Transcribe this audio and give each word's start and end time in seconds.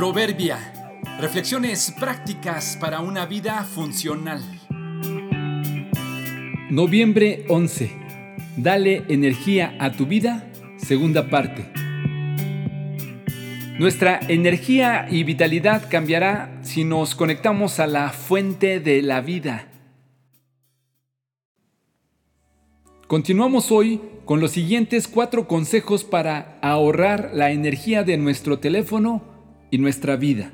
Proverbia. 0.00 0.56
Reflexiones 1.18 1.92
prácticas 2.00 2.78
para 2.80 3.00
una 3.00 3.26
vida 3.26 3.62
funcional. 3.64 4.42
Noviembre 6.70 7.44
11. 7.50 7.92
Dale 8.56 9.04
energía 9.10 9.76
a 9.78 9.92
tu 9.92 10.06
vida. 10.06 10.50
Segunda 10.78 11.28
parte. 11.28 11.70
Nuestra 13.78 14.20
energía 14.26 15.06
y 15.10 15.22
vitalidad 15.24 15.90
cambiará 15.90 16.58
si 16.62 16.84
nos 16.84 17.14
conectamos 17.14 17.78
a 17.78 17.86
la 17.86 18.08
fuente 18.08 18.80
de 18.80 19.02
la 19.02 19.20
vida. 19.20 19.68
Continuamos 23.06 23.70
hoy 23.70 24.00
con 24.24 24.40
los 24.40 24.52
siguientes 24.52 25.08
cuatro 25.08 25.46
consejos 25.46 26.04
para 26.04 26.58
ahorrar 26.62 27.32
la 27.34 27.50
energía 27.50 28.02
de 28.02 28.16
nuestro 28.16 28.60
teléfono 28.60 29.29
y 29.70 29.78
nuestra 29.78 30.16
vida. 30.16 30.50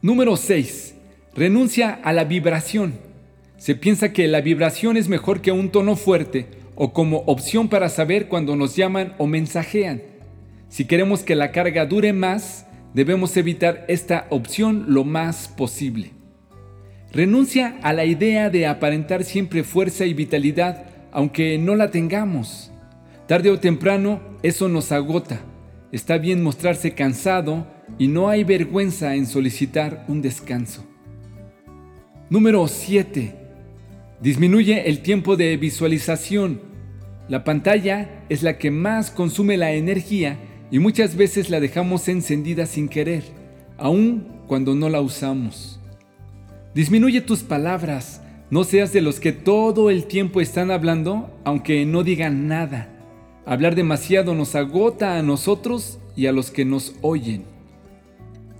Número 0.00 0.36
6. 0.36 0.94
Renuncia 1.34 2.00
a 2.02 2.12
la 2.12 2.24
vibración. 2.24 2.94
Se 3.56 3.74
piensa 3.74 4.12
que 4.12 4.26
la 4.28 4.40
vibración 4.40 4.96
es 4.96 5.08
mejor 5.08 5.40
que 5.40 5.52
un 5.52 5.70
tono 5.70 5.96
fuerte 5.96 6.46
o 6.74 6.92
como 6.92 7.18
opción 7.26 7.68
para 7.68 7.88
saber 7.88 8.28
cuando 8.28 8.56
nos 8.56 8.76
llaman 8.76 9.14
o 9.18 9.26
mensajean. 9.26 10.02
Si 10.68 10.84
queremos 10.84 11.22
que 11.22 11.36
la 11.36 11.52
carga 11.52 11.86
dure 11.86 12.12
más, 12.12 12.66
debemos 12.94 13.36
evitar 13.36 13.84
esta 13.88 14.26
opción 14.30 14.86
lo 14.88 15.04
más 15.04 15.48
posible. 15.48 16.12
Renuncia 17.12 17.78
a 17.82 17.92
la 17.92 18.04
idea 18.04 18.50
de 18.50 18.66
aparentar 18.66 19.22
siempre 19.22 19.64
fuerza 19.64 20.06
y 20.06 20.14
vitalidad 20.14 20.86
aunque 21.12 21.58
no 21.58 21.76
la 21.76 21.90
tengamos. 21.90 22.72
Tarde 23.28 23.50
o 23.50 23.60
temprano 23.60 24.20
eso 24.42 24.68
nos 24.68 24.90
agota. 24.92 25.40
Está 25.92 26.18
bien 26.18 26.42
mostrarse 26.42 26.94
cansado 26.94 27.66
y 27.98 28.08
no 28.08 28.28
hay 28.28 28.44
vergüenza 28.44 29.14
en 29.14 29.26
solicitar 29.26 30.04
un 30.08 30.22
descanso. 30.22 30.84
Número 32.30 32.66
7. 32.66 33.34
Disminuye 34.20 34.88
el 34.88 35.00
tiempo 35.02 35.36
de 35.36 35.56
visualización. 35.56 36.60
La 37.28 37.44
pantalla 37.44 38.24
es 38.28 38.42
la 38.42 38.58
que 38.58 38.70
más 38.70 39.10
consume 39.10 39.56
la 39.56 39.72
energía 39.72 40.38
y 40.70 40.78
muchas 40.78 41.16
veces 41.16 41.50
la 41.50 41.60
dejamos 41.60 42.08
encendida 42.08 42.66
sin 42.66 42.88
querer, 42.88 43.24
aun 43.76 44.26
cuando 44.46 44.74
no 44.74 44.88
la 44.88 45.00
usamos. 45.00 45.80
Disminuye 46.74 47.20
tus 47.20 47.42
palabras, 47.42 48.22
no 48.50 48.64
seas 48.64 48.92
de 48.92 49.02
los 49.02 49.20
que 49.20 49.32
todo 49.32 49.90
el 49.90 50.06
tiempo 50.06 50.40
están 50.40 50.70
hablando, 50.70 51.30
aunque 51.44 51.84
no 51.84 52.02
digan 52.02 52.48
nada. 52.48 52.88
Hablar 53.44 53.74
demasiado 53.74 54.34
nos 54.34 54.54
agota 54.54 55.18
a 55.18 55.22
nosotros 55.22 55.98
y 56.16 56.26
a 56.26 56.32
los 56.32 56.50
que 56.50 56.64
nos 56.64 56.94
oyen. 57.02 57.51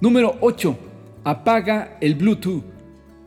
Número 0.03 0.36
8. 0.41 0.77
Apaga 1.22 1.97
el 2.00 2.17
Bluetooth. 2.17 2.64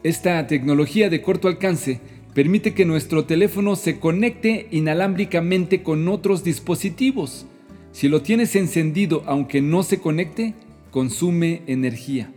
Esta 0.03 0.45
tecnología 0.45 1.09
de 1.09 1.21
corto 1.21 1.47
alcance 1.47 2.01
permite 2.33 2.73
que 2.73 2.83
nuestro 2.83 3.23
teléfono 3.23 3.77
se 3.77 3.97
conecte 3.97 4.67
inalámbricamente 4.71 5.83
con 5.83 6.05
otros 6.09 6.43
dispositivos. 6.43 7.45
Si 7.93 8.09
lo 8.09 8.23
tienes 8.23 8.57
encendido 8.57 9.23
aunque 9.25 9.61
no 9.61 9.83
se 9.83 10.01
conecte, 10.01 10.53
consume 10.91 11.61
energía. 11.67 12.33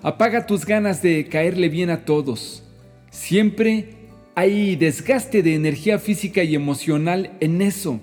Apaga 0.00 0.46
tus 0.46 0.64
ganas 0.64 1.02
de 1.02 1.26
caerle 1.26 1.68
bien 1.68 1.90
a 1.90 2.06
todos. 2.06 2.64
Siempre 3.10 3.90
hay 4.34 4.76
desgaste 4.76 5.42
de 5.42 5.54
energía 5.54 5.98
física 5.98 6.42
y 6.42 6.54
emocional 6.54 7.32
en 7.40 7.60
eso. 7.60 8.00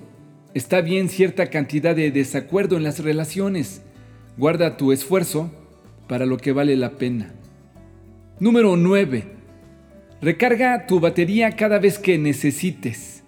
Está 0.53 0.81
bien 0.81 1.09
cierta 1.09 1.49
cantidad 1.49 1.95
de 1.95 2.11
desacuerdo 2.11 2.77
en 2.77 2.83
las 2.83 2.99
relaciones. 2.99 3.81
Guarda 4.37 4.77
tu 4.77 4.91
esfuerzo 4.91 5.51
para 6.07 6.25
lo 6.25 6.37
que 6.37 6.51
vale 6.51 6.75
la 6.75 6.91
pena. 6.91 7.33
Número 8.39 8.75
9. 8.75 9.23
Recarga 10.21 10.87
tu 10.87 10.99
batería 10.99 11.51
cada 11.51 11.79
vez 11.79 11.99
que 11.99 12.17
necesites. 12.17 13.23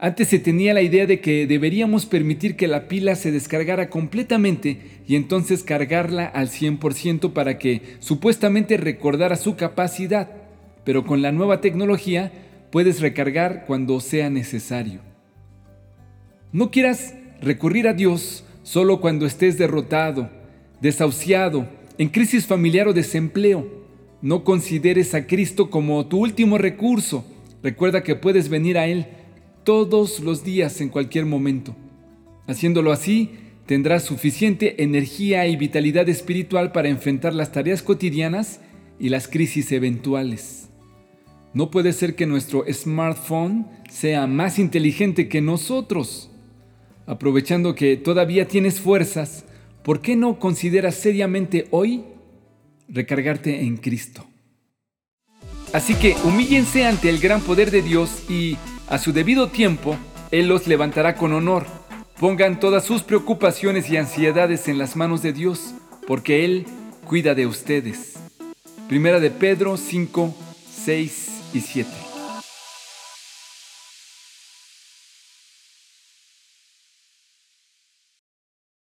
Antes 0.00 0.28
se 0.28 0.38
tenía 0.38 0.74
la 0.74 0.82
idea 0.82 1.06
de 1.06 1.20
que 1.20 1.46
deberíamos 1.46 2.06
permitir 2.06 2.56
que 2.56 2.68
la 2.68 2.86
pila 2.86 3.16
se 3.16 3.32
descargara 3.32 3.90
completamente 3.90 5.00
y 5.06 5.16
entonces 5.16 5.64
cargarla 5.64 6.26
al 6.26 6.48
100% 6.48 7.32
para 7.32 7.58
que 7.58 7.96
supuestamente 7.98 8.76
recordara 8.76 9.36
su 9.36 9.56
capacidad 9.56 10.28
pero 10.88 11.04
con 11.04 11.20
la 11.20 11.32
nueva 11.32 11.60
tecnología 11.60 12.32
puedes 12.72 13.02
recargar 13.02 13.66
cuando 13.66 14.00
sea 14.00 14.30
necesario. 14.30 15.00
No 16.50 16.70
quieras 16.70 17.14
recurrir 17.42 17.86
a 17.88 17.92
Dios 17.92 18.42
solo 18.62 18.98
cuando 18.98 19.26
estés 19.26 19.58
derrotado, 19.58 20.30
desahuciado, 20.80 21.68
en 21.98 22.08
crisis 22.08 22.46
familiar 22.46 22.88
o 22.88 22.92
desempleo. 22.92 23.66
No 24.22 24.44
consideres 24.44 25.14
a 25.14 25.26
Cristo 25.26 25.70
como 25.70 26.06
tu 26.06 26.18
último 26.18 26.58
recurso. 26.58 27.24
Recuerda 27.62 28.02
que 28.02 28.14
puedes 28.14 28.48
venir 28.48 28.78
a 28.78 28.86
Él 28.86 29.06
todos 29.64 30.20
los 30.20 30.44
días 30.44 30.80
en 30.80 30.88
cualquier 30.88 31.26
momento. 31.26 31.76
Haciéndolo 32.46 32.92
así, 32.92 33.30
tendrás 33.66 34.04
suficiente 34.04 34.82
energía 34.82 35.46
y 35.46 35.56
vitalidad 35.56 36.08
espiritual 36.08 36.72
para 36.72 36.88
enfrentar 36.88 37.34
las 37.34 37.52
tareas 37.52 37.82
cotidianas 37.82 38.60
y 38.98 39.10
las 39.10 39.28
crisis 39.28 39.70
eventuales. 39.72 40.70
No 41.52 41.70
puede 41.70 41.92
ser 41.92 42.14
que 42.14 42.26
nuestro 42.26 42.64
smartphone 42.72 43.66
sea 43.90 44.26
más 44.26 44.58
inteligente 44.58 45.28
que 45.28 45.40
nosotros. 45.40 46.30
Aprovechando 47.06 47.74
que 47.74 47.96
todavía 47.96 48.48
tienes 48.48 48.80
fuerzas, 48.80 49.44
¿por 49.88 50.02
qué 50.02 50.16
no 50.16 50.38
consideras 50.38 50.96
seriamente 50.96 51.66
hoy 51.70 52.04
recargarte 52.90 53.62
en 53.62 53.78
Cristo? 53.78 54.26
Así 55.72 55.94
que 55.94 56.14
humíllense 56.24 56.84
ante 56.84 57.08
el 57.08 57.18
gran 57.18 57.40
poder 57.40 57.70
de 57.70 57.80
Dios 57.80 58.28
y, 58.28 58.58
a 58.90 58.98
su 58.98 59.14
debido 59.14 59.48
tiempo, 59.48 59.96
Él 60.30 60.46
los 60.46 60.66
levantará 60.66 61.14
con 61.14 61.32
honor. 61.32 61.64
Pongan 62.20 62.60
todas 62.60 62.84
sus 62.84 63.02
preocupaciones 63.02 63.88
y 63.88 63.96
ansiedades 63.96 64.68
en 64.68 64.76
las 64.76 64.94
manos 64.94 65.22
de 65.22 65.32
Dios, 65.32 65.72
porque 66.06 66.44
Él 66.44 66.66
cuida 67.06 67.34
de 67.34 67.46
ustedes. 67.46 68.16
Primera 68.88 69.20
de 69.20 69.30
Pedro 69.30 69.78
5, 69.78 70.34
6 70.84 71.28
y 71.54 71.60
7. 71.60 72.07